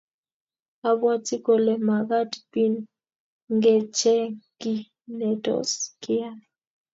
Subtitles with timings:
[0.89, 4.81] abwati kole magat binmgecheng kiy
[5.17, 6.37] netos keam